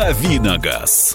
[0.00, 1.14] «Давиногаз».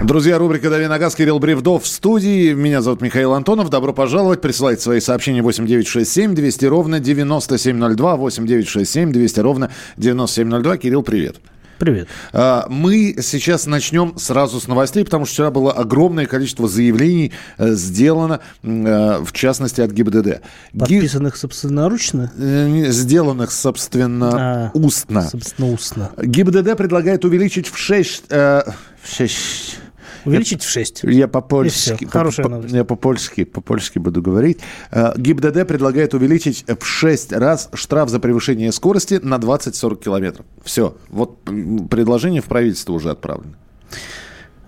[0.00, 2.52] Друзья, рубрика «Дави на газ», Кирилл Бревдов в студии.
[2.52, 3.68] Меня зовут Михаил Антонов.
[3.68, 4.40] Добро пожаловать.
[4.40, 8.14] Присылайте свои сообщения 8967 200 ровно 9702.
[8.14, 10.76] 8967 200 ровно 9702.
[10.76, 11.40] Кирилл, привет.
[11.82, 12.06] Привет.
[12.32, 17.72] А, мы сейчас начнем сразу с новостей, потому что вчера было огромное количество заявлений э,
[17.72, 20.42] сделано, э, в частности, от ГИБДД.
[20.78, 22.30] Подписанных собственноручно?
[22.38, 25.22] Э, сделанных, собственно, а, устно.
[25.22, 26.12] Собственно, устно.
[26.22, 28.26] ГИБДД предлагает увеличить в 6...
[28.30, 28.62] Э,
[29.02, 29.80] в 6
[30.24, 31.04] Увеличить в 6.
[31.04, 32.04] Я по-польски.
[32.06, 32.74] Хорошая новость.
[32.74, 34.58] Я по-польски, по-польски буду говорить.
[34.90, 40.46] Э, ГИБДД предлагает увеличить в 6 раз штраф за превышение скорости на 20-40 километров.
[40.64, 40.96] Все.
[41.08, 41.42] Вот
[41.90, 43.54] предложение в правительство уже отправлено.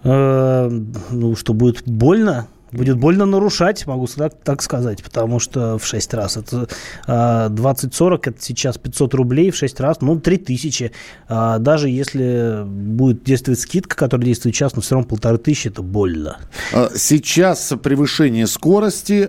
[0.02, 0.68] Э,
[1.10, 2.48] ну, что будет больно?
[2.76, 6.36] Будет больно нарушать, могу так, так сказать, потому что в 6 раз.
[6.36, 6.68] Это
[7.06, 10.92] э, 20-40, это сейчас 500 рублей, в 6 раз, ну, 3000.
[11.28, 15.82] А, даже если будет действовать скидка, которая действует сейчас, но все равно полторы тысячи, это
[15.82, 16.38] больно.
[16.72, 19.28] А, сейчас превышение скорости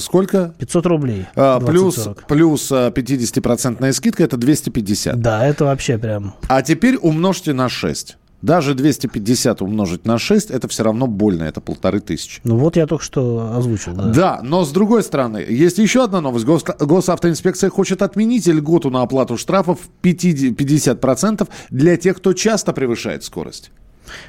[0.00, 0.54] сколько?
[0.58, 1.26] 500 рублей.
[1.34, 5.20] А, плюс, плюс 50% скидка, это 250.
[5.20, 6.34] Да, это вообще прям...
[6.48, 8.16] А теперь умножьте на 6.
[8.42, 12.40] Даже 250 умножить на 6, это все равно больно, это полторы тысячи.
[12.42, 13.94] Ну вот я только что озвучил.
[13.94, 16.44] Да, да но с другой стороны, есть еще одна новость.
[16.44, 23.70] Гос, госавтоинспекция хочет отменить льготу на оплату штрафов 50% для тех, кто часто превышает скорость.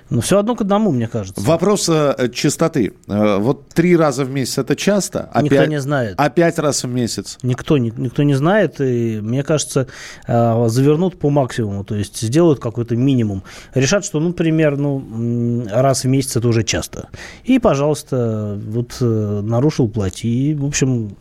[0.09, 1.41] Ну, все одно к одному, мне кажется.
[1.41, 2.93] Вопрос э, частоты.
[3.07, 5.29] Э, вот три раза в месяц это часто?
[5.33, 6.15] А никто пять, не знает.
[6.17, 7.37] А пять раз в месяц?
[7.43, 8.79] Никто, ни, никто не знает.
[8.81, 9.87] И, мне кажется,
[10.27, 11.83] э, завернут по максимуму.
[11.83, 13.43] То есть сделают какой-то минимум.
[13.73, 17.09] Решат, что, ну, например, ну, раз в месяц это уже часто.
[17.43, 20.51] И, пожалуйста, вот э, нарушил, плати.
[20.51, 21.15] И, в общем...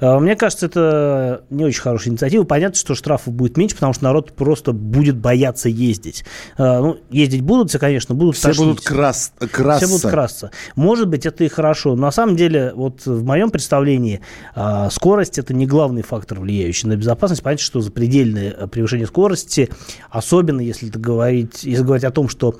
[0.00, 2.44] А, мне кажется, это не очень хорошая инициатива.
[2.44, 6.24] Понятно, что штрафов будет меньше, потому что народ просто будет бояться ездить.
[6.56, 8.66] А, ну, ездить будут все, конечно, будут Все тошнить.
[8.66, 9.32] будут крас...
[9.50, 9.86] красться.
[9.86, 10.50] Все будут красться.
[10.76, 11.96] Может быть, это и хорошо.
[11.96, 14.20] На самом деле, вот в моем представлении,
[14.54, 17.42] а, скорость– это не главный фактор, влияющий на безопасность.
[17.42, 19.68] Понятно, что запредельное превышение скорости,
[20.10, 22.56] особенно если это говорить, если говорить о том, что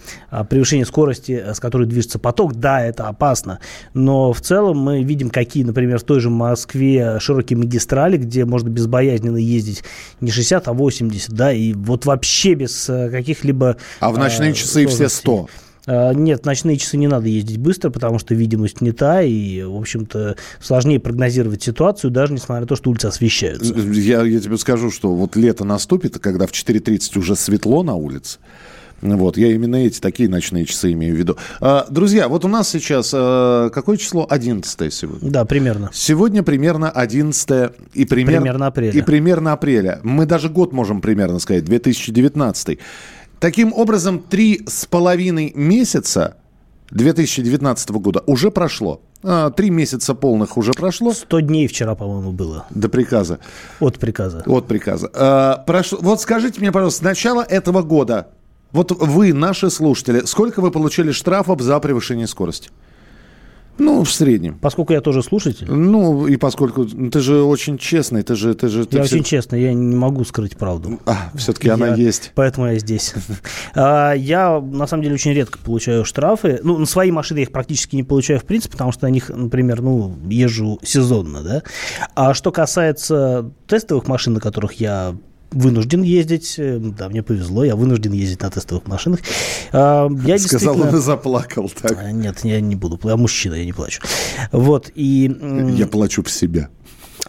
[0.48, 3.60] превышение скорости, с которой движется поток, да, это опасно.
[3.94, 8.68] Но в целом мы видим, какие, например, в той же Москве широкие магистрали, где можно
[8.68, 9.84] безбоязненно ездить
[10.20, 13.76] не 60, а 80, да, и вот вообще без э, каких-либо...
[14.00, 15.48] А в ночные э, часы все 100?
[15.86, 19.62] Э, нет, в ночные часы не надо ездить быстро, потому что видимость не та, и,
[19.62, 23.72] в общем-то, сложнее прогнозировать ситуацию, даже несмотря на то, что улицы освещаются.
[23.74, 28.38] Я, я тебе скажу, что вот лето наступит, когда в 4.30 уже светло на улице,
[29.03, 31.37] вот, я именно эти такие ночные часы имею в виду.
[31.61, 34.27] А, друзья, вот у нас сейчас а, какое число?
[34.28, 35.31] 11 сегодня.
[35.31, 35.91] Да, примерно.
[35.93, 38.37] Сегодня примерно 11 и пример...
[38.38, 38.93] примерно апреля.
[38.93, 40.00] И примерно апреля.
[40.03, 42.78] Мы даже год можем примерно сказать, 2019.
[43.38, 46.37] Таким образом, три с половиной месяца
[46.91, 49.00] 2019 года уже прошло.
[49.22, 51.12] А, три месяца полных уже прошло.
[51.12, 52.67] Сто дней вчера, по-моему, было.
[52.71, 53.38] До приказа.
[53.78, 54.43] От приказа.
[54.47, 55.11] От приказа.
[55.15, 55.99] А, прошло...
[56.03, 58.28] Вот скажите мне, пожалуйста, с начала этого года
[58.72, 62.70] вот вы, наши слушатели, сколько вы получили штрафов за превышение скорости?
[63.81, 64.58] Ну, в среднем.
[64.58, 65.66] Поскольку я тоже слушатель.
[65.70, 68.54] Ну, и поскольку ты же очень честный, ты же...
[68.54, 69.16] Ты же ты я все...
[69.16, 71.00] очень честный, я не могу скрыть правду.
[71.06, 71.75] А, все-таки я...
[71.75, 72.32] она есть.
[72.34, 73.14] Поэтому я здесь.
[73.75, 76.60] А, я, на самом деле, очень редко получаю штрафы.
[76.62, 79.31] Ну, на свои машины я их практически не получаю, в принципе, потому что на них,
[79.31, 81.62] например, ну, езжу сезонно, да.
[82.14, 85.14] А что касается тестовых машин, на которых я
[85.50, 86.55] вынужден ездить.
[86.59, 89.21] Э, да, мне повезло, я вынужден ездить на тестовых машинах.
[89.72, 90.88] А, я Сказал, действительно...
[90.88, 91.99] он и заплакал так.
[91.99, 92.99] А, нет, я не буду.
[93.05, 94.03] Я мужчина, я не плачу.
[94.53, 95.31] Вот, и...
[95.77, 96.69] Я плачу в себя.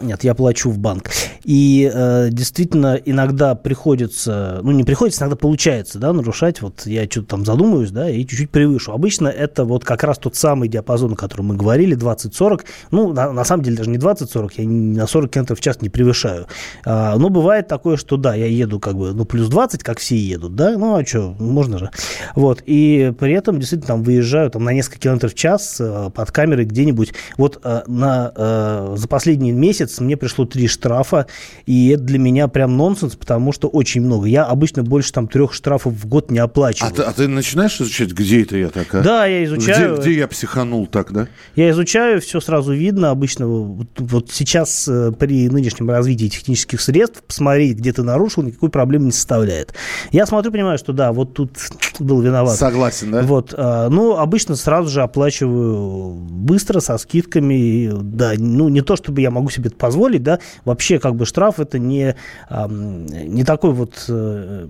[0.02, 1.10] Нет, я плачу в банк.
[1.44, 6.62] И э, действительно иногда приходится, ну не приходится, иногда получается, да, нарушать.
[6.62, 8.92] Вот я что-то там задумаюсь, да, и чуть-чуть превышу.
[8.92, 12.62] Обычно это вот как раз тот самый диапазон, о котором мы говорили, 20-40.
[12.92, 15.90] Ну, на, на самом деле даже не 20-40, я на 40 км в час не
[15.90, 16.48] превышаю.
[16.86, 20.18] А, но бывает такое, что да, я еду как бы, ну, плюс 20, как все
[20.18, 21.92] едут, да, ну, а что, можно же.
[22.36, 26.32] Вот, и при этом действительно там выезжаю там на несколько километров в час э, под
[26.32, 27.14] камерой где-нибудь.
[27.38, 31.28] Вот э, на, э, за последний месяц месяц мне пришло три штрафа,
[31.66, 34.28] и это для меня прям нонсенс, потому что очень много.
[34.28, 36.92] Я обычно больше там трех штрафов в год не оплачиваю.
[36.92, 39.02] А ты, а ты начинаешь изучать, где это я так, а?
[39.02, 39.94] Да, я изучаю.
[39.96, 41.28] Где, где я психанул так, да?
[41.56, 43.12] Я изучаю, все сразу видно.
[43.12, 48.70] Обычно вот, вот сейчас э, при нынешнем развитии технических средств посмотреть, где ты нарушил, никакой
[48.70, 49.74] проблемы не составляет.
[50.12, 51.58] Я смотрю, понимаю, что да, вот тут
[52.00, 52.58] был виноват.
[52.58, 53.22] Согласен, да?
[53.22, 57.92] Вот, а, ну, обычно сразу же оплачиваю быстро, со скидками.
[58.02, 61.60] Да, ну, не то, чтобы я могу себе это позволить, да, вообще как бы штраф
[61.60, 62.16] это не,
[62.50, 64.68] не такой вот, э,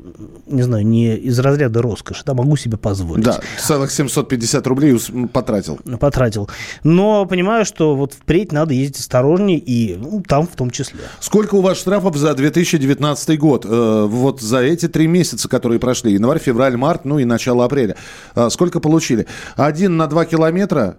[0.48, 3.26] не знаю, не из разряда роскоши, да, могу себе позволить.
[3.26, 4.98] Да, целых 750 рублей
[5.34, 5.80] потратил.
[6.00, 6.50] Потратил.
[6.84, 11.02] Но понимаю, что вот впредь надо ездить осторожнее и ну, там в том числе.
[11.20, 13.66] Сколько у вас штрафов за 2019 год?
[13.68, 17.98] Э, вот за эти три месяца, которые прошли, январь, февраль, март, ну и начало апреля.
[18.36, 19.28] Э, сколько получили?
[19.58, 20.96] Один на два километра,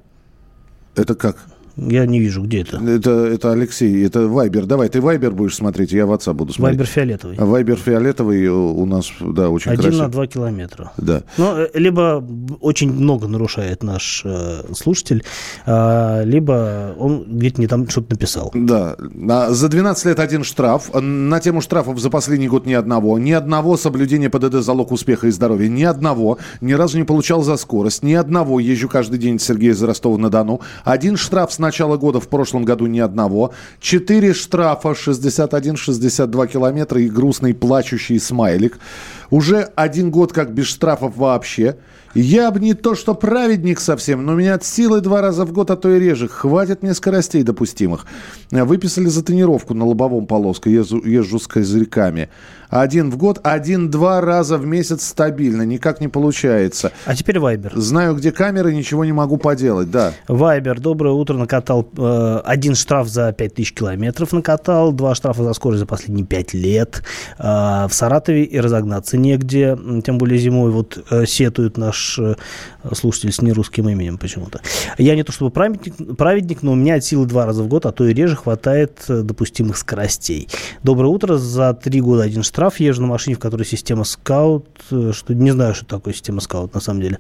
[0.97, 1.37] это как?
[1.77, 2.79] Я не вижу, где это.
[2.79, 4.67] Это, это Алексей, это Вайбер.
[4.67, 6.79] Давай, ты Вайбер будешь смотреть, я в отца буду смотреть.
[6.79, 7.37] Вайбер фиолетовый.
[7.39, 10.07] Вайбер фиолетовый у нас, да, очень Один красивый.
[10.07, 10.93] на два километра.
[10.97, 11.23] Да.
[11.39, 12.25] Ну, э, либо
[12.61, 15.25] очень много нарушает наш э, слушатель,
[15.67, 18.51] э, либо он где-то не там что-то написал.
[18.55, 18.97] Да.
[19.51, 20.91] За 12 лет один штраф.
[20.95, 23.19] На тему штрафов за последний год ни одного.
[23.19, 25.69] Ни одного соблюдения ПДД залог успеха и здоровья.
[25.69, 26.39] Ни одного.
[26.61, 28.03] Ни разу не получал за скорость.
[28.03, 28.61] Ни одного.
[28.61, 30.61] Езжу каждый день Сергея из Ростова-на-Дону.
[30.85, 33.55] Один штраф с начала года, в прошлом году ни одного.
[33.81, 38.79] Четыре штрафа, 61-62 километра и грустный плачущий смайлик.
[39.31, 41.77] Уже один год как без штрафов вообще.
[42.15, 45.71] Я бы не то, что праведник совсем, но меня от силы два раза в год,
[45.71, 46.29] а то и реже.
[46.29, 48.07] Хватит мне скоростей допустимых.
[48.51, 52.29] Выписали за тренировку на лобовом полоске, езжу, езжу с козырьками.
[52.69, 55.61] Один в год, один-два раза в месяц стабильно.
[55.63, 56.93] Никак не получается.
[57.05, 57.73] А теперь Вайбер.
[57.77, 60.15] Знаю, где камеры, ничего не могу поделать, да.
[60.27, 60.81] Вайбер.
[60.81, 61.37] Доброе утро.
[61.37, 66.55] Накатал э, один штраф за 5000 километров накатал, два штрафа за скорость за последние 5
[66.55, 67.03] лет.
[67.39, 69.79] Э, в Саратове и разогнаться негде.
[70.03, 72.35] Тем более зимой вот э, сетует наш э,
[72.95, 74.61] слушатель с нерусским именем почему-то.
[74.99, 77.87] Я не то чтобы праведник, праведник, но у меня от силы два раза в год,
[77.87, 80.49] а то и реже хватает э, допустимых скоростей.
[80.83, 81.37] Доброе утро.
[81.37, 85.51] За три года один штраф езжу на машине, в которой система скаут, э, что не
[85.51, 87.19] знаю, что такое система скаут на самом деле,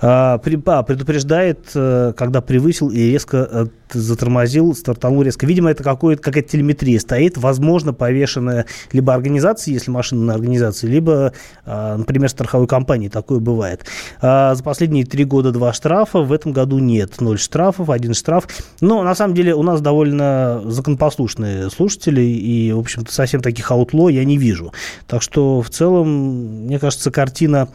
[0.00, 5.46] а, а, предупреждает, когда превысил и резко затормозил, стартанул резко.
[5.46, 11.32] Видимо, это какая-то телеметрия стоит, возможно, повешенная либо организацией, если машина на организации, либо,
[11.64, 13.08] а, например, страховой компании.
[13.08, 13.84] Такое бывает.
[14.20, 17.20] А, за последние три года два штрафа, в этом году нет.
[17.20, 18.48] Ноль штрафов, один штраф.
[18.80, 24.08] Но, на самом деле, у нас довольно законопослушные слушатели, и, в общем-то, совсем таких аутло
[24.08, 24.72] я не вижу.
[25.06, 27.68] Так что в целом, мне кажется, картина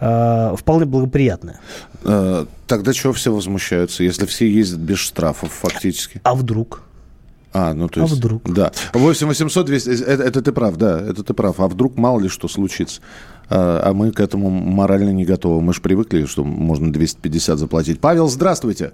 [0.00, 1.60] э, вполне благоприятная.
[2.04, 6.20] Э, тогда чего все возмущаются, если все ездят без штрафов фактически?
[6.24, 6.82] А вдруг?
[7.52, 8.12] А, ну то есть...
[8.12, 8.42] А вдруг?
[8.52, 8.70] Да.
[8.92, 9.88] 8 800 200...
[10.02, 11.58] Это, это ты прав, да, это ты прав.
[11.58, 13.00] А вдруг мало ли что случится?
[13.48, 15.60] А, а мы к этому морально не готовы.
[15.60, 18.00] Мы же привыкли, что можно 250 заплатить.
[18.00, 18.92] Павел, здравствуйте.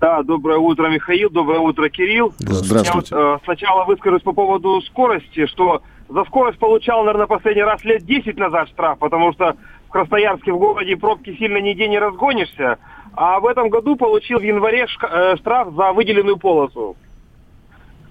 [0.00, 2.34] Да, доброе утро, Михаил, доброе утро, Кирилл.
[2.38, 3.14] Здравствуйте.
[3.14, 7.84] Я вот, э, сначала выскажусь по поводу скорости, что за скорость получал, наверное, последний раз
[7.84, 9.56] лет 10 назад штраф, потому что
[9.86, 12.78] в Красноярске в городе пробки сильно нигде не разгонишься.
[13.14, 16.96] А в этом году получил в январе э, штраф за выделенную полосу.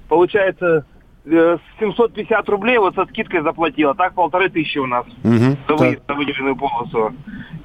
[0.07, 0.85] Получается,
[1.25, 6.07] 750 э, рублей вот со скидкой заплатила, так полторы тысячи у нас угу, за выезд
[6.07, 7.13] на выделенную полосу.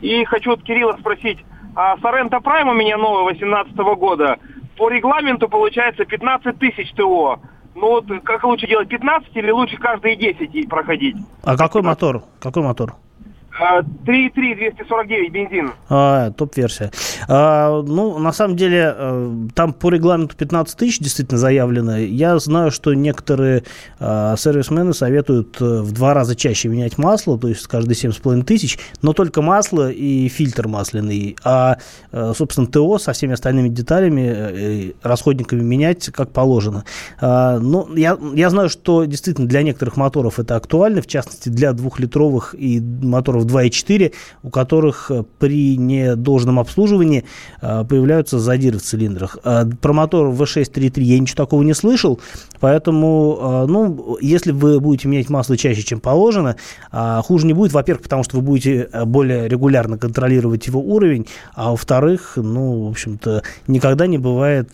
[0.01, 1.39] И хочу от Кирилла спросить,
[1.75, 4.39] а Соренто Прайм у меня новый 18 года,
[4.77, 7.41] по регламенту получается 15 тысяч ТО.
[7.75, 11.17] Ну вот как лучше делать, 15 или лучше каждые 10 проходить?
[11.43, 12.23] А какой мотор?
[12.41, 12.95] Какой мотор?
[13.59, 15.73] 3.3, 249 бензин.
[15.89, 16.91] А, топ-версия.
[17.29, 21.97] А, ну, на самом деле, э, там по регламенту 15 тысяч действительно заявлено.
[21.97, 23.65] Я знаю, что некоторые
[23.99, 28.79] а, сервисмены советуют э, в два раза чаще менять масло, то есть каждые 7,5 тысяч,
[29.03, 31.37] но только масло и фильтр масляный.
[31.45, 31.79] А,
[32.13, 36.85] собственно, ТО со всеми остальными деталями, расходниками менять как положено.
[37.21, 41.73] А, но я, я знаю, что действительно для некоторых моторов это актуально, в частности, для
[41.73, 44.13] двухлитровых и моторов 2.4,
[44.43, 47.25] у которых э, при недолжном обслуживании
[47.61, 49.39] э, появляются задиры в цилиндрах.
[49.45, 52.21] Э, про мотор V6.3.3 я ничего такого не слышал,
[52.61, 56.57] поэтому, ну, если вы будете менять масло чаще, чем положено,
[56.91, 62.33] хуже не будет, во-первых, потому что вы будете более регулярно контролировать его уровень, а во-вторых,
[62.37, 64.71] ну, в общем-то, никогда не бывает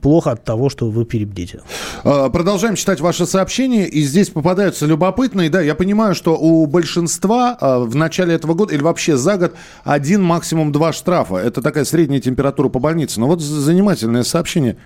[0.00, 1.60] плохо от того, что вы перебдите.
[2.02, 7.96] Продолжаем читать ваши сообщения, и здесь попадаются любопытные, да, я понимаю, что у большинства в
[7.96, 11.36] начале этого года или вообще за год один, максимум два штрафа.
[11.36, 13.20] Это такая средняя температура по больнице.
[13.20, 14.76] Но вот занимательное сообщение.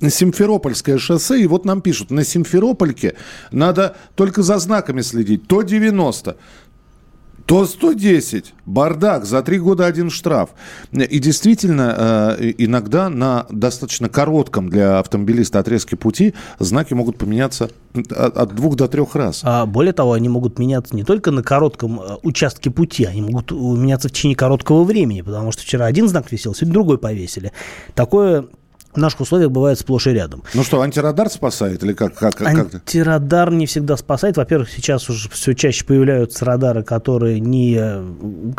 [0.00, 3.14] Симферопольское шоссе, и вот нам пишут, на Симферопольке
[3.52, 6.36] надо только за знаками следить, то 90,
[7.46, 8.54] то 110.
[8.66, 9.24] Бардак.
[9.24, 10.50] За три года один штраф.
[10.92, 17.70] И действительно, э, иногда на достаточно коротком для автомобилиста отрезке пути знаки могут поменяться
[18.10, 19.40] от двух до трех раз.
[19.44, 23.50] А более того, они могут меняться не только на коротком э, участке пути, они могут
[23.50, 27.52] меняться в течение короткого времени, потому что вчера один знак висел, сегодня другой повесили.
[27.94, 28.46] Такое
[28.94, 30.42] в наших условиях бывает сплошь и рядом.
[30.54, 32.14] Ну что, антирадар спасает или как?
[32.14, 32.46] как, как?
[32.46, 34.36] Антирадар не всегда спасает.
[34.36, 37.80] Во-первых, сейчас уже все чаще появляются радары, которые не,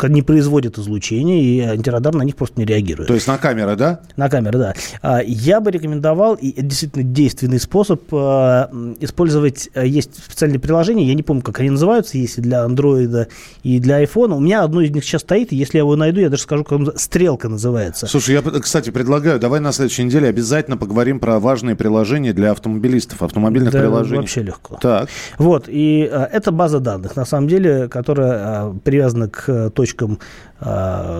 [0.08, 3.08] не производят излучение, и антирадар на них просто не реагирует.
[3.08, 4.00] То есть на камеры, да?
[4.16, 4.74] На камеры, да.
[5.02, 11.06] А, я бы рекомендовал, и это действительно действенный способ, а, использовать, а, есть специальные приложения,
[11.06, 13.28] я не помню, как они называются, есть и для андроида,
[13.62, 14.34] и для айфона.
[14.34, 16.64] У меня одно из них сейчас стоит, и если я его найду, я даже скажу,
[16.64, 18.06] как стрелка называется.
[18.06, 22.50] Слушай, я, кстати, предлагаю, давай на следующей неделе неделе обязательно поговорим про важные приложения для
[22.50, 24.20] автомобилистов, автомобильных да, приложений.
[24.20, 24.78] вообще легко.
[24.80, 25.08] Так.
[25.38, 30.18] Вот, и а, это база данных, на самом деле, которая а, привязана к а, точкам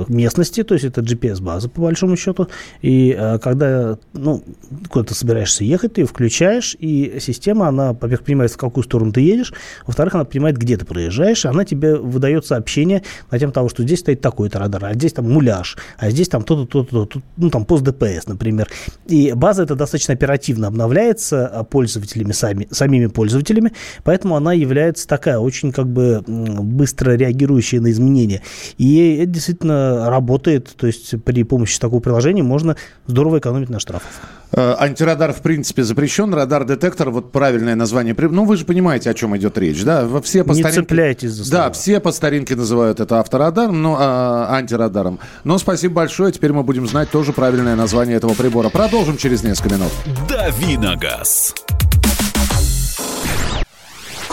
[0.08, 2.48] местности, то есть это GPS-база, по большому счету.
[2.82, 4.42] И а, когда ну,
[4.88, 9.12] куда ты собираешься ехать, ты ее включаешь, и система, она, во-первых, понимает, в какую сторону
[9.12, 9.52] ты едешь,
[9.86, 14.00] во-вторых, она понимает, где ты проезжаешь, она тебе выдает сообщение на тему того, что здесь
[14.00, 17.64] стоит такой-то радар, а здесь там муляж, а здесь там то-то, то-то, то ну, там
[17.64, 18.68] пост ДПС, например.
[19.06, 23.72] И база эта достаточно оперативно обновляется а, пользователями, сами, самими пользователями,
[24.04, 28.42] поэтому она является такая очень как бы быстро реагирующая на изменения.
[28.78, 32.76] И это действительно работает, то есть при помощи такого приложения можно
[33.06, 34.10] здорово экономить на штрафах.
[34.56, 36.32] Э, антирадар, в принципе, запрещен.
[36.32, 38.14] Радар-детектор, вот правильное название.
[38.16, 40.08] Ну, вы же понимаете, о чем идет речь, да?
[40.22, 40.82] Все по Не старинке...
[40.82, 41.64] цепляйтесь за слова.
[41.64, 45.18] Да, все по старинке называют это авторадаром, но а, антирадаром.
[45.42, 46.30] Но спасибо большое.
[46.30, 48.68] Теперь мы будем знать тоже правильное название этого прибора.
[48.68, 49.90] Продолжим через несколько минут.
[50.28, 51.52] Дави на газ.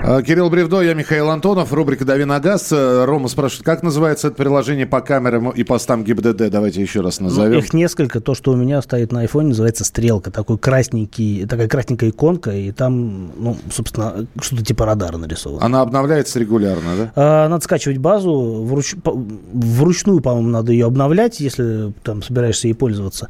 [0.00, 2.72] Кирилл Бревдо, я Михаил Антонов, рубрика «Дави на газ».
[2.72, 6.48] Э, Рома спрашивает, как называется это приложение по камерам и постам ГИБДД?
[6.50, 7.52] Давайте еще раз назовем.
[7.52, 8.20] Ну, их несколько.
[8.20, 10.30] То, что у меня стоит на айфоне, называется «Стрелка».
[10.30, 15.64] Такой красненький, такая красненькая иконка, и там, ну, собственно, что-то типа радара нарисовано.
[15.64, 17.12] Она обновляется регулярно, да?
[17.14, 18.64] А, надо скачивать базу.
[18.64, 18.94] Вруч...
[19.04, 23.28] Вручную, по-моему, надо ее обновлять, если там собираешься ей пользоваться.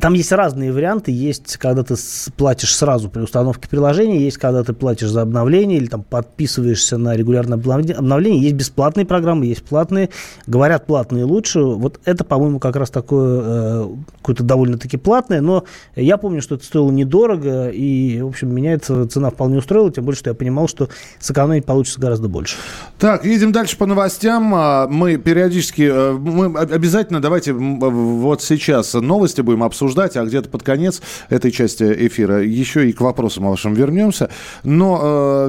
[0.00, 1.12] Там есть разные варианты.
[1.12, 1.96] Есть, когда ты
[2.36, 6.98] платишь сразу при установке приложения, есть, когда ты платишь за обновление или там там подписываешься
[6.98, 8.42] на регулярное обновление.
[8.42, 10.10] Есть бесплатные программы, есть платные.
[10.46, 11.60] Говорят, платные лучше.
[11.60, 13.88] Вот это, по-моему, как раз такое э,
[14.18, 15.64] какое-то довольно-таки платное, но
[15.96, 20.04] я помню, что это стоило недорого, и, в общем, меня эта цена вполне устроила, тем
[20.04, 20.88] более, что я понимал, что
[21.18, 22.56] сэкономить получится гораздо больше.
[22.98, 24.52] Так, едем дальше по новостям.
[24.54, 30.62] А, мы периодически, э, мы обязательно давайте вот сейчас новости будем обсуждать, а где-то под
[30.62, 31.00] конец
[31.30, 34.28] этой части эфира еще и к вопросам вашим вернемся.
[34.62, 35.48] Но э,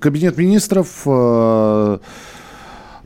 [0.00, 1.98] Кабинет министров э,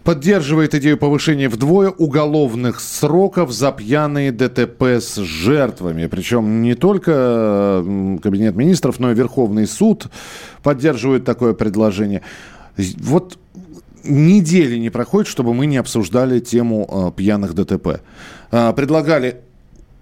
[0.05, 6.07] поддерживает идею повышения вдвое уголовных сроков за пьяные ДТП с жертвами.
[6.07, 7.83] Причем не только
[8.23, 10.09] Кабинет министров, но и Верховный суд
[10.63, 12.23] поддерживает такое предложение.
[12.77, 13.39] Вот
[14.05, 18.03] недели не проходит, чтобы мы не обсуждали тему э, пьяных ДТП.
[18.51, 19.41] Э, предлагали,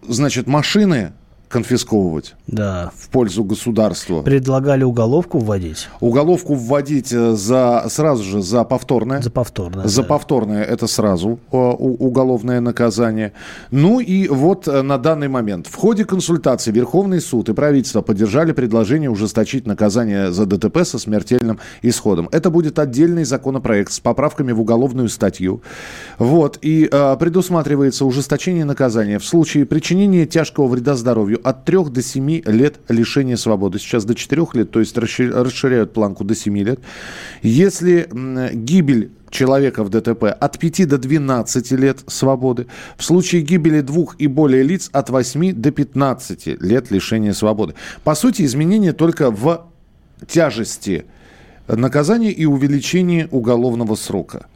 [0.06, 1.12] значит, машины
[1.52, 2.90] конфисковывать да.
[2.96, 4.22] в пользу государства.
[4.22, 5.88] Предлагали уголовку вводить.
[6.00, 9.20] Уголовку вводить э, за, сразу же за повторное.
[9.20, 9.86] За повторное.
[9.86, 10.08] За да.
[10.08, 13.34] повторное это сразу э, уголовное наказание.
[13.70, 15.66] Ну и вот э, на данный момент.
[15.66, 21.60] В ходе консультации Верховный суд и правительство поддержали предложение ужесточить наказание за ДТП со смертельным
[21.82, 22.28] исходом.
[22.32, 25.62] Это будет отдельный законопроект с поправками в уголовную статью.
[26.18, 26.58] Вот.
[26.62, 32.42] И э, предусматривается ужесточение наказания в случае причинения тяжкого вреда здоровью от 3 до 7
[32.46, 33.78] лет лишения свободы.
[33.78, 36.80] Сейчас до 4 лет, то есть расширяют планку до 7 лет.
[37.42, 38.08] Если
[38.54, 42.66] гибель человека в ДТП от 5 до 12 лет свободы.
[42.96, 47.74] В случае гибели двух и более лиц от 8 до 15 лет лишения свободы.
[48.04, 49.66] По сути, изменения только в
[50.26, 51.06] тяжести
[51.66, 54.46] наказания и увеличении уголовного срока.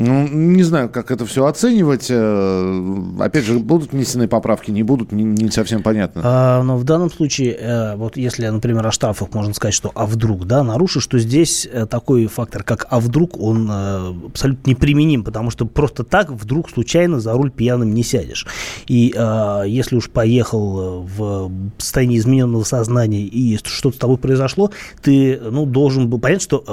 [0.00, 2.06] Ну, не знаю, как это все оценивать.
[2.08, 6.22] Э, опять же, будут внесены поправки, не будут, не, не совсем понятно.
[6.24, 10.06] А, но в данном случае, э, вот если, например, о штрафах можно сказать, что а
[10.06, 15.50] вдруг, да, нарушишь, что здесь э, такой фактор, как а вдруг, он абсолютно неприменим, потому
[15.50, 18.46] что просто так вдруг случайно за руль пьяным не сядешь.
[18.86, 24.70] И а, если уж поехал в состоянии измененного сознания и что-то с тобой произошло,
[25.02, 26.64] ты, ну, должен был понять, что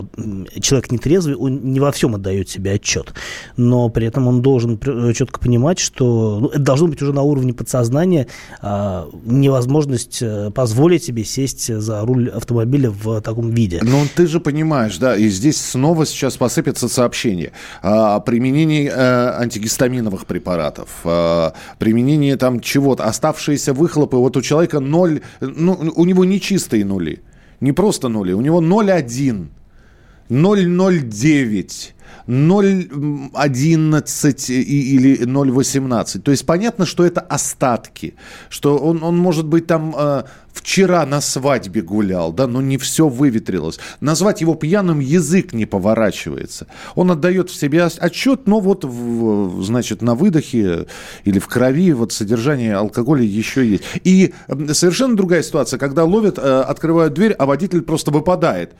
[0.61, 3.13] человек нетрезвый, он не во всем отдает себе отчет.
[3.55, 4.79] Но при этом он должен
[5.13, 8.27] четко понимать, что ну, это должно быть уже на уровне подсознания
[8.61, 13.79] а, невозможность э, позволить себе сесть за руль автомобиля в таком виде.
[13.83, 20.25] Но ты же понимаешь, да, и здесь снова сейчас посыпятся сообщения о применении э, антигистаминовых
[20.25, 26.39] препаратов, э, применении там чего-то, оставшиеся выхлопы, вот у человека ноль, ну, у него не
[26.39, 27.21] чистые нули,
[27.59, 29.47] не просто нули, у него 0,1,
[30.29, 31.93] 0,09,
[32.27, 36.19] 0,11 или 0,18.
[36.19, 38.15] То есть понятно, что это остатки,
[38.49, 40.23] что он, он может быть там э,
[40.57, 43.79] вчера на свадьбе гулял, да, но не все выветрилось.
[44.01, 46.67] Назвать его пьяным язык не поворачивается.
[46.95, 50.87] Он отдает в себе отчет, но вот, в, значит, на выдохе
[51.23, 53.83] или в крови вот содержание алкоголя еще есть.
[54.03, 54.33] И
[54.73, 58.73] совершенно другая ситуация, когда ловят, э, открывают дверь, а водитель просто выпадает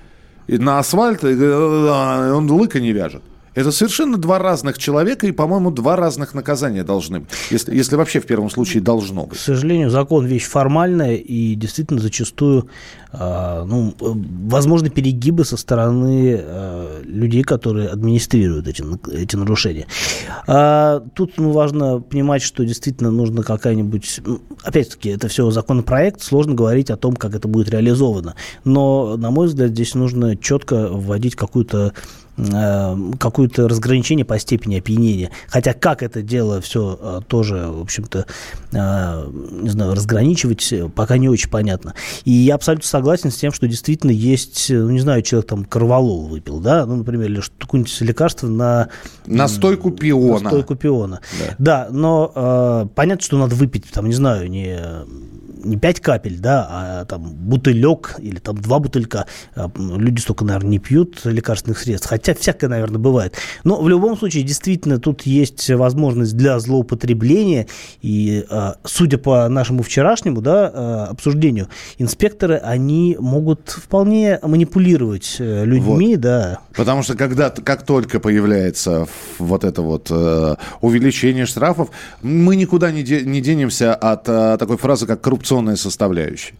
[0.48, 3.22] на асфальт, и он лыка не вяжет.
[3.58, 7.30] Это совершенно два разных человека, и, по-моему, два разных наказания должны быть.
[7.50, 9.40] Если, если вообще в первом случае должно быть.
[9.40, 12.70] К сожалению, закон вещь формальная, и действительно зачастую
[13.12, 19.88] э, ну, возможны перегибы со стороны э, людей, которые администрируют эти, эти нарушения.
[20.46, 24.22] А, тут ну, важно понимать, что действительно нужно какая-нибудь...
[24.24, 28.36] Ну, опять-таки, это все законопроект, сложно говорить о том, как это будет реализовано.
[28.66, 31.94] Но, на мой взгляд, здесь нужно четко вводить какую-то
[32.38, 35.32] какое-то разграничение по степени опьянения.
[35.48, 38.28] Хотя как это дело все э, тоже, в общем-то,
[38.72, 39.30] э,
[39.62, 41.96] не знаю, разграничивать, пока не очень понятно.
[42.26, 46.28] И я абсолютно согласен с тем, что действительно есть, ну, не знаю, человек там корвалол
[46.28, 48.90] выпил, да, ну, например, или какое-нибудь лекарство на...
[49.26, 50.44] Настойку пиона.
[50.44, 51.22] Настойку пиона.
[51.40, 54.78] Да, да но э, понятно, что надо выпить, там, не знаю, не
[55.64, 59.26] не 5 капель, да, а там бутылек или там два бутылька.
[59.76, 63.36] Люди столько, наверное, не пьют лекарственных средств, хотя всякое, наверное, бывает.
[63.64, 67.68] Но в любом случае, действительно, тут есть возможность для злоупотребления.
[68.02, 71.68] И, а, судя по нашему вчерашнему да, а, обсуждению,
[71.98, 76.22] инспекторы, они могут вполне манипулировать э, людьми, вот.
[76.22, 76.60] да.
[76.76, 79.08] Потому что когда, как только появляется
[79.40, 81.90] вот это вот э, увеличение штрафов,
[82.22, 86.54] мы никуда не, де, не денемся от э, такой фразы, как коррупционная составляющая.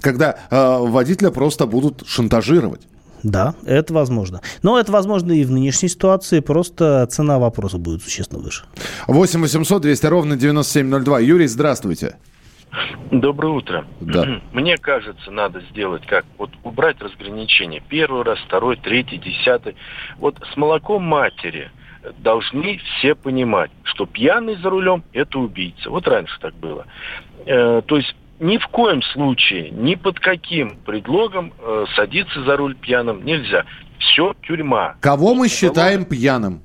[0.00, 2.82] Когда э, водителя просто будут шантажировать.
[3.22, 4.40] Да, это возможно.
[4.62, 8.64] Но это возможно и в нынешней ситуации, просто цена вопроса будет существенно выше.
[9.06, 11.20] 8 800 200 ровно 9702.
[11.20, 12.16] Юрий, здравствуйте.
[13.10, 13.86] Доброе утро.
[14.00, 14.40] Да.
[14.52, 16.24] Мне кажется, надо сделать как?
[16.36, 17.82] Вот убрать разграничение.
[17.88, 19.74] Первый раз, второй, третий, десятый.
[20.18, 21.70] Вот с молоком матери
[22.18, 25.90] должны все понимать, что пьяный за рулем– это убийца.
[25.90, 26.86] Вот раньше так было.
[27.46, 32.74] Э, то есть ни в коем случае, ни под каким предлогом э, садиться за руль
[32.76, 33.64] пьяным нельзя.
[33.98, 34.94] Все тюрьма.
[35.00, 36.62] Кого мы считаем пьяным?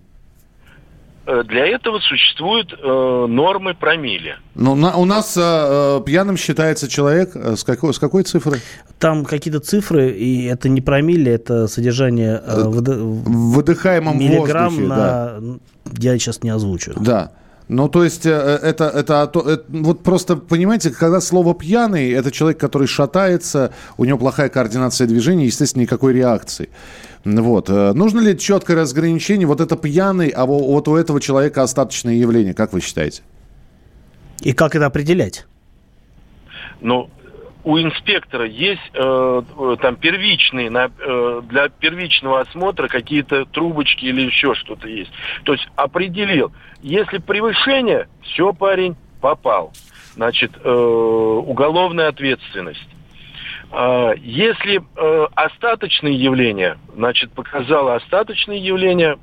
[1.25, 4.37] Э, для этого существуют э, нормы промилле.
[4.55, 8.59] Ну, на, у нас э, э, пьяным считается человек э, с какой, с какой цифрой?
[8.99, 14.87] Там какие-то цифры, и это не промилле, это содержание э, в, в выдыхаемом миллиграмм воздухе.
[14.87, 14.95] На,
[15.39, 15.41] да.
[15.97, 16.93] Я сейчас не озвучу.
[16.97, 17.31] Да.
[17.69, 22.87] Ну, то есть, это, это, это, вот просто, понимаете, когда слово «пьяный», это человек, который
[22.87, 26.69] шатается, у него плохая координация движений, естественно, никакой реакции.
[27.25, 27.69] Вот.
[27.69, 29.47] Э, нужно ли четкое разграничение?
[29.47, 33.21] Вот это пьяный, а вот у этого человека остаточное явление, как вы считаете?
[34.41, 35.45] И как это определять?
[36.81, 37.09] Ну,
[37.63, 39.41] у инспектора есть э,
[39.81, 45.11] там первичные на, э, для первичного осмотра какие-то трубочки или еще что-то есть.
[45.43, 49.71] То есть определил, если превышение, все, парень, попал.
[50.15, 52.87] Значит, э, уголовная ответственность.
[53.71, 59.17] А, если э, остаточные явления, значит, показало остаточные явления,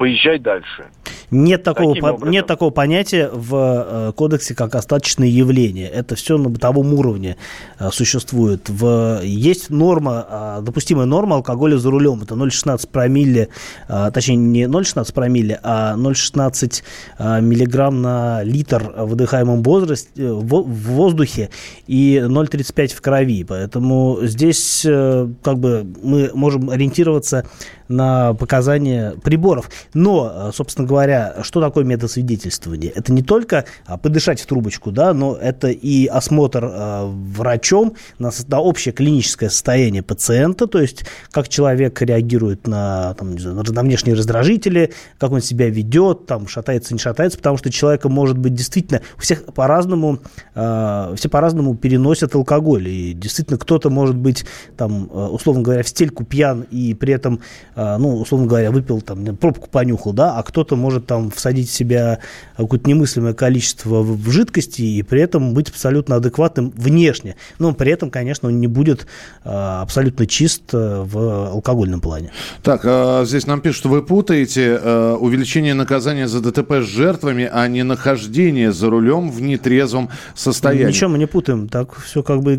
[0.00, 0.86] поезжай дальше.
[1.30, 5.88] Нет такого, по, нет такого понятия в э, кодексе, как остаточные явления.
[5.88, 7.36] Это все на бытовом уровне
[7.78, 8.70] э, существует.
[8.70, 12.22] В, есть норма, э, допустимая норма алкоголя за рулем.
[12.22, 13.48] Это 0,16 промилле,
[13.88, 16.82] точнее не 0,16 промилле, а 0,16
[17.18, 21.50] э, миллиграмм на литр в выдыхаемом возрасте, в, воздухе
[21.86, 23.44] и 0,35 в крови.
[23.44, 27.44] Поэтому здесь как бы мы можем ориентироваться
[27.90, 29.68] на показания приборов.
[29.94, 32.90] Но, э, собственно говоря, что такое медосвидетельствование?
[32.90, 38.30] Это не только а, подышать в трубочку, да, но это и осмотр а, врачом на,
[38.48, 44.92] на общее клиническое состояние пациента, то есть как человек реагирует на, там, на внешние раздражители,
[45.18, 49.20] как он себя ведет, там, шатается, не шатается, потому что человека может быть действительно, у
[49.20, 50.20] всех по-разному,
[50.54, 54.44] э, все по-разному переносят алкоголь, и действительно кто-то может быть,
[54.76, 57.40] там, условно говоря, в стельку пьян и при этом
[57.74, 62.18] ну, условно говоря, выпил там, пробку понюхал, да, а кто-то может там всадить в себя
[62.58, 67.36] какое-то немыслимое количество в жидкости и при этом быть абсолютно адекватным внешне.
[67.58, 69.06] Но при этом, конечно, он не будет
[69.42, 72.30] а, абсолютно чист э, в алкогольном плане.
[72.62, 77.48] Так, а, здесь нам пишут, что вы путаете э, увеличение наказания за ДТП с жертвами,
[77.50, 80.88] а не нахождение за рулем в нетрезвом состоянии.
[80.88, 82.58] Ничего мы не путаем, так все как бы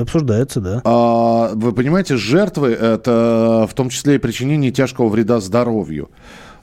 [0.00, 0.80] обсуждается, да.
[0.84, 6.08] А, вы понимаете, жертвы это в том числе и причинение тяжкого вреда здоровью.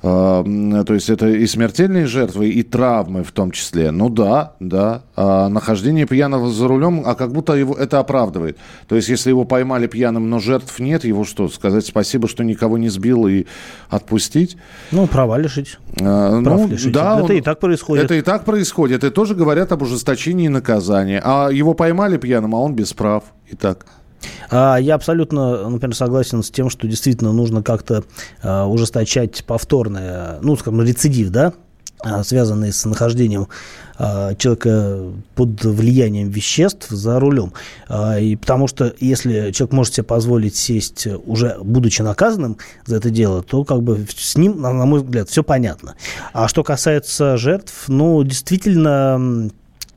[0.05, 0.43] А,
[0.85, 3.91] то есть это и смертельные жертвы, и травмы в том числе.
[3.91, 5.03] Ну да, да.
[5.15, 8.57] А нахождение пьяного за рулем, а как будто его это оправдывает.
[8.87, 12.77] То есть если его поймали пьяным, но жертв нет, его что, сказать спасибо, что никого
[12.77, 13.45] не сбил и
[13.89, 14.57] отпустить?
[14.91, 15.79] Ну, права лишить.
[16.01, 16.91] А, ну, лишить.
[16.91, 18.03] Да, это он, и так происходит.
[18.03, 19.05] Это и так происходит.
[19.05, 21.21] И тоже говорят об ужесточении наказания.
[21.23, 23.23] А его поймали пьяным, а он без прав.
[23.51, 23.85] Итак.
[23.85, 24.02] А,
[24.51, 28.03] я абсолютно, например, согласен с тем, что действительно нужно как-то
[28.41, 31.53] а, ужесточать повторное, ну, скажем, рецидив, да,
[31.99, 33.47] а, связанный с нахождением
[34.39, 35.03] человека
[35.35, 37.53] под влиянием веществ за рулем.
[38.19, 42.57] И потому что если человек может себе позволить сесть уже будучи наказанным
[42.87, 45.93] за это дело, то как бы с ним, на мой взгляд, все понятно.
[46.33, 49.51] А что касается жертв, ну, действительно,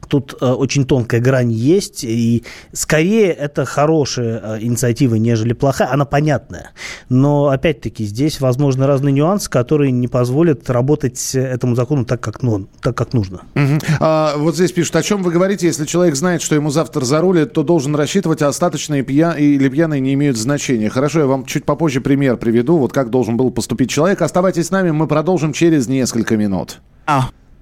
[0.09, 6.05] тут э, очень тонкая грань есть, и скорее это хорошая э, инициатива, нежели плохая, она
[6.05, 6.71] понятная.
[7.09, 12.67] Но, опять-таки, здесь возможны разные нюансы, которые не позволят работать этому закону так, как, ну,
[12.81, 13.43] так, как нужно.
[13.55, 13.79] Угу.
[14.01, 17.53] А, вот здесь пишут, о чем вы говорите, если человек знает, что ему завтра зарулит,
[17.53, 19.33] то должен рассчитывать, а остаточные пья...
[19.33, 20.89] или пьяные не имеют значения.
[20.89, 24.23] Хорошо, я вам чуть попозже пример приведу, вот как должен был поступить человек.
[24.23, 26.81] Оставайтесь с нами, мы продолжим через несколько минут.
[27.07, 27.31] А.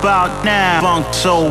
[0.00, 1.50] About now, Funk Soul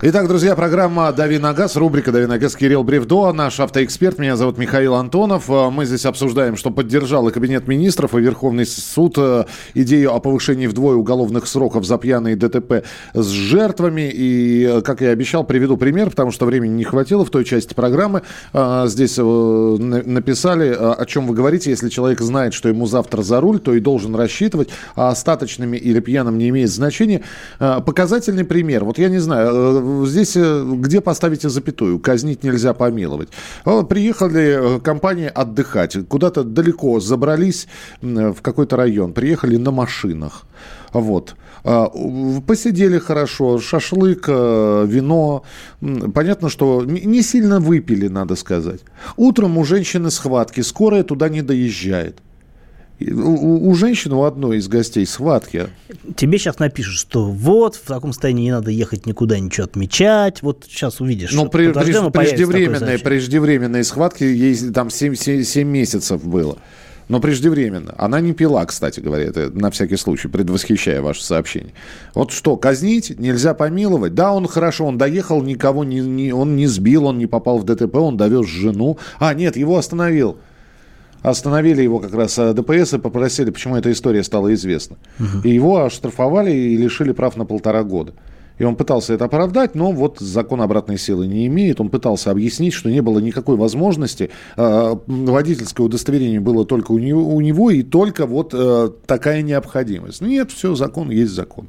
[0.00, 4.20] Итак, друзья, программа «Дави на газ», рубрика «Дави на газ» Кирилл Бревдо, наш автоэксперт.
[4.20, 5.50] Меня зовут Михаил Антонов.
[5.50, 10.20] Э, мы здесь обсуждаем, что поддержал и Кабинет министров, и Верховный суд э, идею о
[10.20, 14.08] повышении вдвое уголовных сроков за пьяные ДТП с жертвами.
[14.08, 17.74] И, э, как я обещал, приведу пример, потому что времени не хватило в той части
[17.74, 18.22] программы.
[18.52, 21.70] Здесь написали, о чем вы говорите.
[21.70, 25.98] Если человек знает, что ему завтра за руль, то и должен рассчитывать, а остаточными или
[25.98, 27.22] пьяным не имеет значения.
[27.58, 28.84] Показательный пример.
[28.84, 31.98] Вот я не знаю, здесь где поставите запятую?
[31.98, 33.28] Казнить нельзя помиловать.
[33.88, 35.96] Приехали компания отдыхать.
[36.08, 37.68] Куда-то далеко забрались
[38.00, 39.12] в какой-то район.
[39.12, 40.44] Приехали на машинах.
[40.92, 41.34] Вот.
[41.64, 41.90] А,
[42.46, 45.42] посидели хорошо, шашлык, э, вино.
[46.14, 48.80] Понятно, что не сильно выпили, надо сказать.
[49.16, 52.18] Утром у женщины схватки, скорая туда не доезжает.
[53.00, 55.68] У, у женщины, у одной из гостей схватки.
[56.16, 60.42] Тебе сейчас напишут, что вот, в таком состоянии не надо ехать никуда, ничего отмечать.
[60.42, 61.32] Вот сейчас увидишь.
[61.32, 66.58] Но при, преждевременные, преждевременные схватки, ей там 7, 7, 7 месяцев было
[67.08, 67.94] но преждевременно.
[67.96, 71.72] Она не пила, кстати говоря, это на всякий случай, предвосхищая ваше сообщение.
[72.14, 74.14] Вот что, казнить нельзя помиловать?
[74.14, 77.64] Да, он хорошо, он доехал, никого не, не, он не сбил, он не попал в
[77.64, 78.98] ДТП, он довез жену.
[79.18, 80.38] А, нет, его остановил.
[81.22, 84.96] Остановили его как раз а, ДПС и попросили, почему эта история стала известна.
[85.18, 85.48] Угу.
[85.48, 88.14] И его оштрафовали и лишили прав на полтора года.
[88.58, 91.80] И он пытался это оправдать, но вот закон обратной силы не имеет.
[91.80, 94.30] Он пытался объяснить, что не было никакой возможности.
[94.56, 100.20] Э, водительское удостоверение было только у него, у него и только вот э, такая необходимость.
[100.20, 101.68] Нет, все, закон есть закон.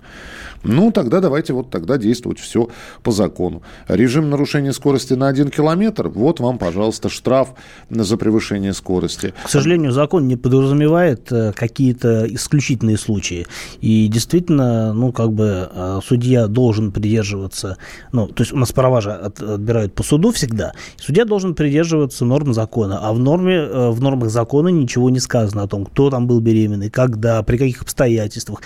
[0.64, 2.70] Ну, тогда давайте вот тогда действовать все
[3.04, 3.62] по закону.
[3.88, 7.54] Режим нарушения скорости на 1 километр, вот вам, пожалуйста, штраф
[7.90, 9.34] за превышение скорости.
[9.44, 13.48] К сожалению, закон не подразумевает э, какие-то исключительные случаи.
[13.82, 17.78] И действительно, ну, как бы э, судья должен придерживаться,
[18.12, 20.74] ну, то есть у нас права же отбирают по суду всегда.
[20.98, 25.64] Судья должен придерживаться норм закона, а в норме, э, в нормах закона ничего не сказано
[25.64, 28.62] о том, кто там был беременный, когда, при каких обстоятельствах.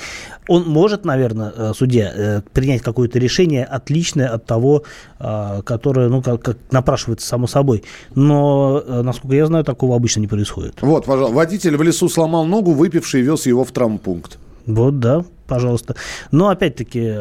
[0.47, 4.83] Он может, наверное, суде э, принять какое-то решение отличное от того,
[5.19, 7.83] э, которое, ну, как, как напрашивается само собой.
[8.15, 10.81] Но, э, насколько я знаю, такого обычно не происходит.
[10.81, 14.39] Вот, пожалуйста, водитель в лесу сломал ногу, выпивший вез его в травмпункт.
[14.65, 15.95] Вот, да, пожалуйста.
[16.31, 17.15] Но опять-таки,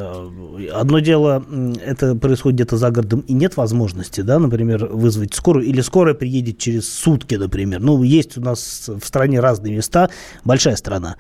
[0.73, 1.45] одно дело,
[1.85, 6.59] это происходит где-то за городом, и нет возможности, да, например, вызвать скорую, или скорая приедет
[6.59, 7.81] через сутки, например.
[7.81, 10.11] Ну, есть у нас в стране разные места,
[10.45, 11.17] большая страна.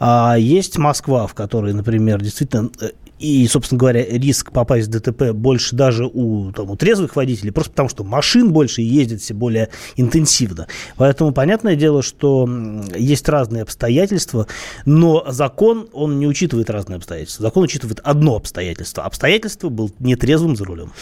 [0.00, 5.32] А есть Москва, в которой, например, действительно э, и, собственно говоря, риск попасть в ДТП
[5.32, 9.34] больше даже у, там, у трезвых водителей, просто потому что машин больше и ездит все
[9.34, 10.66] более интенсивно.
[10.96, 12.48] Поэтому понятное дело, что
[12.96, 14.46] есть разные обстоятельства,
[14.84, 17.42] но закон, он не учитывает разные обстоятельства.
[17.42, 19.04] Закон учитывает одно обстоятельство.
[19.04, 20.92] Обстоятельство был нетрезвым за рулем.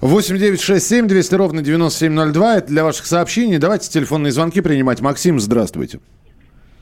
[0.00, 2.56] 8 9 6 7 200 ровно 9702.
[2.56, 3.58] Это для ваших сообщений.
[3.58, 5.00] Давайте телефонные звонки принимать.
[5.00, 6.00] Максим, здравствуйте.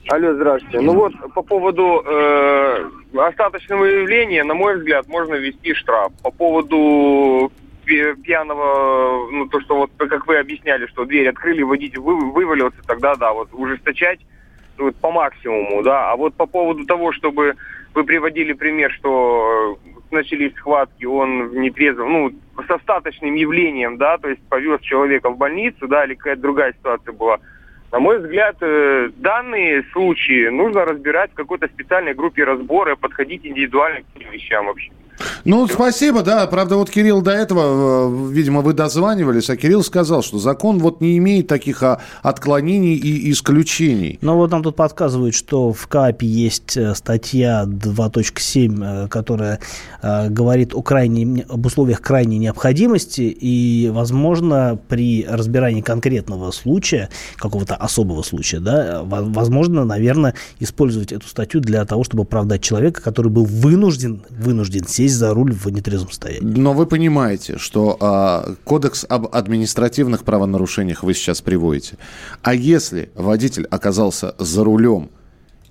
[0.09, 0.81] Алло, здравствуйте.
[0.81, 6.13] Ну вот, по поводу э, остаточного явления, на мой взгляд, можно ввести штраф.
[6.23, 7.51] По поводу
[7.85, 13.15] пьяного, ну, то, что вот, как вы объясняли, что дверь открыли, водитель вы, вывалился, тогда,
[13.15, 14.21] да, вот, ужесточать
[14.79, 16.13] вот, по максимуму, да.
[16.13, 17.55] А вот по поводу того, чтобы
[17.95, 19.79] вы приводили пример, что
[20.11, 22.33] начались схватки, он в нетрезвом, ну,
[22.67, 27.13] с остаточным явлением, да, то есть повез человека в больницу, да, или какая-то другая ситуация
[27.13, 27.39] была–
[27.95, 34.01] на мой взгляд, э, данные случаи нужно разбирать в какой-то специальной группе разбора, подходить индивидуально
[34.01, 34.91] к этим вещам вообще.
[35.45, 36.47] Ну, спасибо, да.
[36.47, 41.01] Правда, вот Кирилл до этого, э, видимо, вы дозванивались, а Кирилл сказал, что закон вот
[41.01, 44.19] не имеет таких а, отклонений и исключений.
[44.23, 49.61] Ну, вот нам тут подсказывают, что в КАПе есть э, статья 2.7, э, которая
[50.29, 58.23] говорит о, крайней, об условиях крайней необходимости, и, возможно, при разбирании конкретного случая, какого-то особого
[58.23, 64.25] случая, да, возможно, наверное, использовать эту статью для того, чтобы оправдать человека, который был вынужден,
[64.29, 66.47] вынужден сесть сесть за руль в нетрезвом состоянии.
[66.47, 71.97] Но вы понимаете, что а, кодекс об административных правонарушениях вы сейчас приводите.
[72.43, 75.11] А если водитель оказался за рулем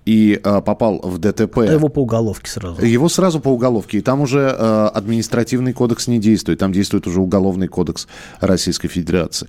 [0.05, 1.59] и а, попал в ДТП...
[1.59, 2.83] А его по уголовке сразу.
[2.85, 3.99] Его сразу по уголовке.
[3.99, 6.59] И там уже а, административный кодекс не действует.
[6.59, 8.07] Там действует уже уголовный кодекс
[8.39, 9.47] Российской Федерации.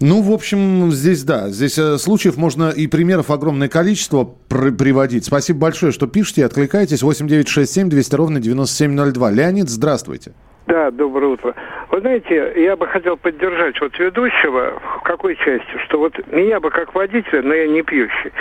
[0.00, 5.24] Ну, в общем, здесь да, здесь э, случаев можно и примеров огромное количество пр- приводить.
[5.24, 7.02] Спасибо большое, что пишете, откликаетесь.
[7.02, 9.30] 8967 200 ровно 9702.
[9.30, 10.32] Леонид, здравствуйте.
[10.66, 11.54] Да, доброе утро.
[11.90, 16.70] Вы знаете, я бы хотел поддержать вот ведущего в какой части, что вот меня бы
[16.70, 18.32] как водителя, но я не пьющий,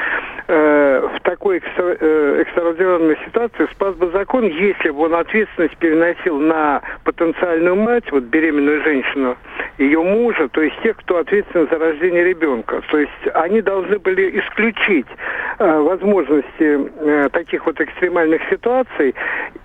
[0.48, 6.40] э, в такой экстра, э, экстраординарной ситуации спас бы закон, если бы он ответственность переносил
[6.40, 9.36] на потенциальную мать, вот беременную женщину,
[9.78, 12.82] ее мужа, то есть тех, кто ответственен за рождение ребенка.
[12.90, 15.08] То есть они должны были исключить
[15.60, 19.14] э, возможности э, таких вот экстремальных ситуаций,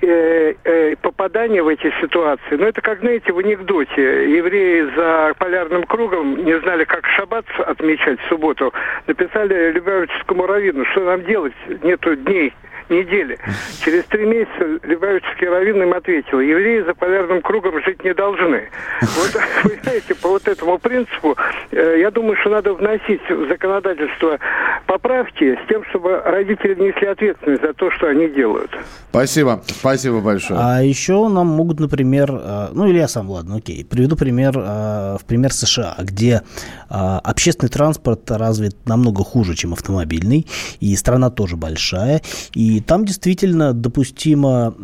[0.01, 2.48] э, э, попадания в эти ситуации.
[2.51, 4.31] Но это как, знаете, в анекдоте.
[4.37, 8.73] Евреи за полярным кругом не знали, как шаббат отмечать в субботу.
[9.07, 12.53] Написали Любавическому раввину, что нам делать, нету дней
[12.91, 13.39] недели.
[13.85, 18.69] Через три месяца Любавический раввин им ответил, евреи за полярным кругом жить не должны.
[19.01, 21.37] Вот, вы знаете, по вот этому принципу,
[21.71, 24.39] э, я думаю, что надо вносить в законодательство
[24.87, 28.71] поправки с тем, чтобы родители несли ответственность за то, что они делают.
[29.11, 29.63] Спасибо.
[29.67, 30.61] Спасибо большое.
[30.61, 35.17] А еще нам могут, например, э, ну или я сам, ладно, окей, приведу пример, э,
[35.21, 36.43] в пример США, где
[36.91, 40.47] э, общественный транспорт развит намного хуже, чем автомобильный,
[40.81, 42.23] и страна тоже большая,
[42.55, 44.75] и там действительно допустимо,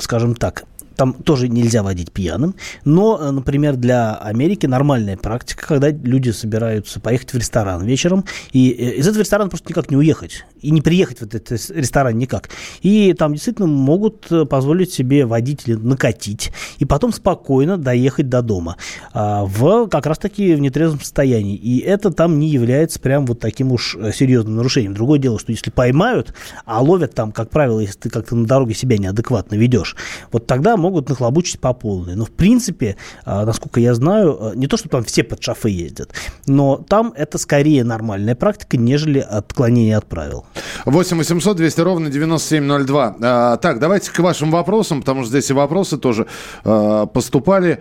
[0.00, 0.64] скажем так,
[0.96, 2.54] там тоже нельзя водить пьяным.
[2.84, 8.70] Но, э, например, для Америки нормальная практика, когда люди собираются поехать в ресторан вечером, и
[8.70, 12.48] э, из этого ресторана просто никак не уехать, и не приехать в этот ресторан никак.
[12.80, 18.76] И там действительно могут э, позволить себе водители накатить, и потом спокойно доехать до дома
[19.12, 21.56] а, в как раз-таки в нетрезвом состоянии.
[21.56, 24.94] И это там не является прям вот таким уж серьезным нарушением.
[24.94, 28.74] Другое дело, что если поймают, а ловят там, как правило, если ты как-то на дороге
[28.74, 29.96] себя неадекватно ведешь,
[30.32, 32.14] вот тогда могут нахлобучить по полной.
[32.14, 35.70] Но, в принципе, а, насколько я знаю, а, не то, что там все под шафы
[35.70, 36.12] ездят,
[36.46, 40.46] но там это скорее нормальная практика, нежели отклонение от правил.
[40.84, 43.16] 8 800 200 ровно 9702.
[43.20, 46.28] А, так, давайте к вашим вопросам, потому что здесь и вопросы тоже
[46.64, 47.80] а, поступали.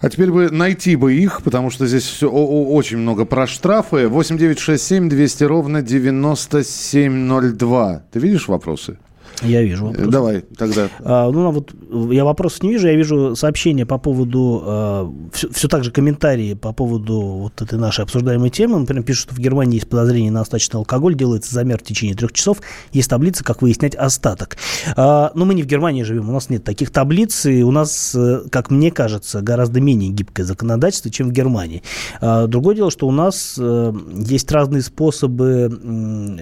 [0.00, 4.08] А теперь бы найти бы их, потому что здесь все очень много про штрафы.
[4.08, 8.02] 8 9 6 7 200 ровно 9702.
[8.10, 8.96] Ты видишь вопросы?
[9.42, 10.08] Я вижу вопрос.
[10.08, 10.88] Давай, тогда.
[11.00, 11.72] А, ну, вот
[12.12, 16.54] я вопросов не вижу, я вижу сообщения по поводу, а, все, все так же комментарии
[16.54, 18.78] по поводу вот этой нашей обсуждаемой темы.
[18.78, 22.32] Например, пишут, что в Германии есть подозрение на остаточный алкоголь, делается замер в течение трех
[22.32, 22.58] часов,
[22.92, 24.56] есть таблица, как выяснять остаток.
[24.96, 28.14] А, но мы не в Германии живем, у нас нет таких таблиц, и у нас,
[28.14, 31.82] э, как мне кажется, гораздо менее гибкое законодательство, чем в Германии.
[32.20, 35.70] А, другое дело, что у нас э, есть разные способы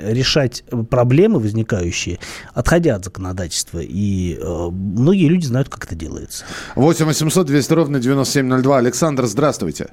[0.04, 2.18] решать проблемы возникающие,
[2.54, 3.80] отходя отходя от законодательства.
[3.80, 6.44] И э, многие люди знают, как это делается.
[6.76, 8.78] 8 800 200 ровно 9702.
[8.78, 9.88] Александр, здравствуйте.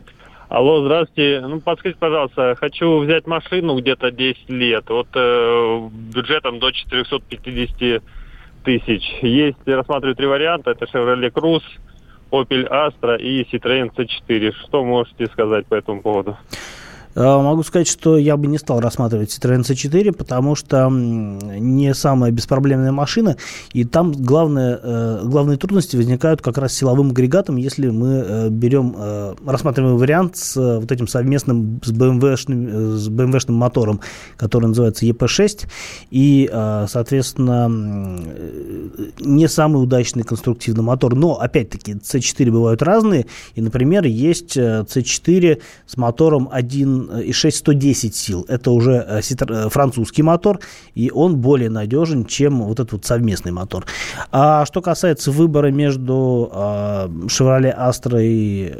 [0.49, 1.41] Алло, здравствуйте.
[1.41, 8.03] Ну, подскажите, пожалуйста, хочу взять машину где-то 10 лет, вот э, бюджетом до 450
[8.63, 9.03] тысяч.
[9.21, 11.63] Есть, я рассматриваю три варианта, это Chevrolet Cruze,
[12.31, 14.53] Opel Astra и Citroёn C4.
[14.67, 16.37] Что можете сказать по этому поводу?
[17.15, 22.31] Э, могу сказать, что я бы не стал рассматривать Citroёn C4, потому что не самая
[22.31, 23.37] беспроблемная машина,
[23.71, 28.95] и там главное, э, главные трудности возникают как раз силовым агрегатом, если мы э, берем,
[29.45, 34.01] рассматриваем вариант с вот этим совместным с BMW-шным, с BMW мотором,
[34.35, 35.67] который называется EP6,
[36.11, 36.49] и,
[36.87, 37.69] соответственно,
[39.19, 45.97] не самый удачный конструктивный мотор, но, опять-таки, C4 бывают разные, и, например, есть C4 с
[45.97, 48.45] мотором 1 1,6 110 сил.
[48.47, 50.59] Это уже э, э, французский мотор,
[50.93, 53.85] и он более надежен, чем вот этот вот совместный мотор.
[54.31, 58.75] А что касается выбора между а, Chevrolet Astra и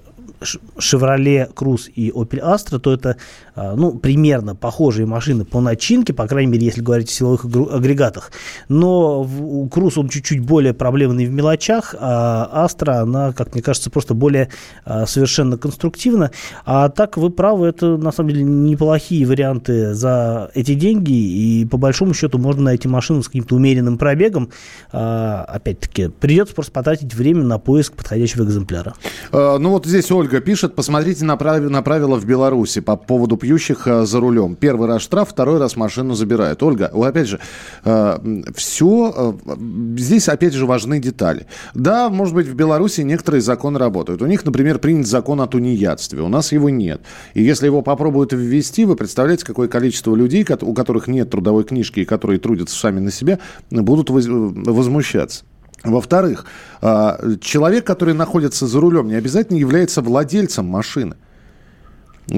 [0.78, 3.18] Chevrolet Cruze и Opel Astra, то это
[3.56, 8.32] а, ну, примерно похожие машины по начинке, по крайней мере, если говорить о силовых агрегатах.
[8.70, 13.90] Но у Cruze он чуть-чуть более проблемный в мелочах, а Astra, она, как мне кажется,
[13.90, 14.50] просто более
[14.84, 16.32] а, совершенно конструктивна.
[16.66, 21.78] А так вы правы, это на самом деле неплохие варианты за эти деньги, и по
[21.78, 24.50] большому счету можно найти машину с каким-то умеренным пробегом.
[24.92, 28.94] А, опять-таки, придется просто потратить время на поиск подходящего экземпляра.
[29.32, 31.62] Ну вот здесь Ольга пишет, посмотрите на, прав...
[31.62, 34.56] на правила в Беларуси по поводу пьющих э, за рулем.
[34.56, 36.64] Первый раз штраф, второй раз машину забирают.
[36.64, 37.40] Ольга, опять же,
[37.84, 39.56] э, все, э,
[39.98, 41.48] здесь опять же важны детали.
[41.74, 44.22] Да, может быть, в Беларуси некоторые законы работают.
[44.22, 46.22] У них, например, принят закон о тунеядстве.
[46.22, 47.02] У нас его нет.
[47.34, 52.02] И если его попробуют ввести, вы представляете, какое количество людей, у которых нет трудовой книжки
[52.02, 55.44] и которые трудятся сами на себя, будут возмущаться.
[55.84, 56.46] Во-вторых,
[56.82, 61.16] человек, который находится за рулем, не обязательно является владельцем машины.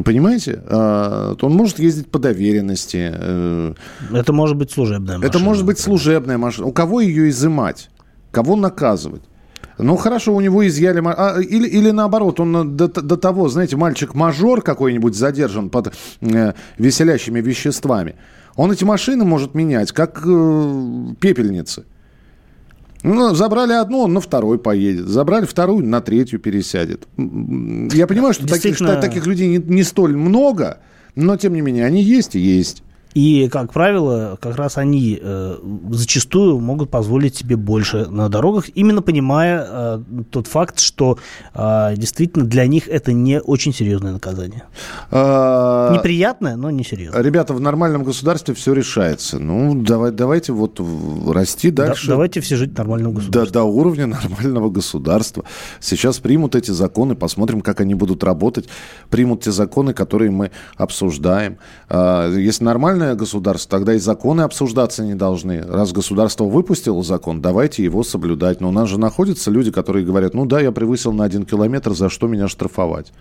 [0.03, 0.61] Понимаете?
[0.65, 3.09] А, он может ездить по доверенности.
[3.13, 3.73] Э,
[4.13, 5.29] это может быть служебная машина.
[5.29, 6.67] Это может быть служебная машина.
[6.67, 7.89] У кого ее изымать?
[8.31, 9.21] Кого наказывать?
[9.77, 11.01] Ну, хорошо, у него изъяли...
[11.05, 17.39] А, или, или наоборот, он до, до того, знаете, мальчик-мажор какой-нибудь задержан под э, веселящими
[17.39, 18.15] веществами.
[18.55, 21.85] Он эти машины может менять, как э, пепельницы.
[23.03, 25.07] Ну, забрали одну, он на второй поедет.
[25.07, 27.07] Забрали вторую, на третью пересядет.
[27.17, 30.79] Я понимаю, что таких, таких людей не, не столь много,
[31.15, 32.83] но тем не менее они есть и есть.
[33.17, 35.57] И, как правило, как раз они э,
[35.89, 41.17] зачастую могут позволить себе больше на дорогах, именно понимая э, тот факт, что
[41.55, 44.65] э, действительно для них это не очень серьезное наказание.
[45.09, 45.95] А...
[45.95, 47.23] Неприятное, но не серьезное.
[47.23, 49.39] Ребята, в нормальном государстве все решается.
[49.39, 50.79] Ну, давай, давайте вот
[51.27, 52.05] расти дальше.
[52.05, 53.51] Да, давайте все жить в нормальном государстве.
[53.51, 55.43] До, до уровня нормального государства.
[55.79, 58.69] Сейчас примут эти законы, посмотрим, как они будут работать.
[59.09, 61.57] Примут те законы, которые мы обсуждаем.
[61.89, 62.63] А, если
[63.07, 65.61] нормальное государство, тогда и законы обсуждаться не должны.
[65.61, 68.61] Раз государство выпустило закон, давайте его соблюдать.
[68.61, 71.93] Но у нас же находятся люди, которые говорят, ну да, я превысил на один километр,
[71.93, 73.13] за что меня штрафовать?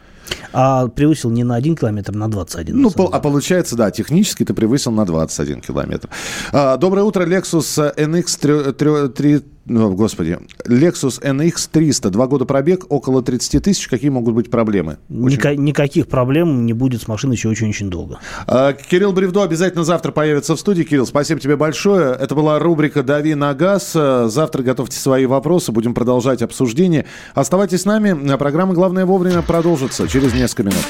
[0.52, 2.76] А превысил не на один километр, на 21.
[2.76, 6.08] Ну, по, а получается, да, технически ты превысил на 21 километр.
[6.52, 12.86] А, доброе утро, Lexus NX 3, 3, ну, господи, Lexus NX 300, два года пробег,
[12.88, 13.88] около 30 тысяч.
[13.88, 14.98] Какие могут быть проблемы?
[15.10, 15.38] Очень...
[15.38, 18.20] Ника- никаких проблем не будет с машиной еще очень-очень долго.
[18.46, 20.84] А, Кирилл Бревдо обязательно завтра появится в студии.
[20.84, 22.14] Кирилл, спасибо тебе большое.
[22.14, 23.92] Это была рубрика «Дави на газ».
[23.92, 27.06] Завтра готовьте свои вопросы, будем продолжать обсуждение.
[27.34, 28.36] Оставайтесь с нами.
[28.36, 30.84] Программа «Главное вовремя» продолжится через несколько минут.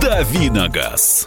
[0.00, 1.26] «Дави на газ».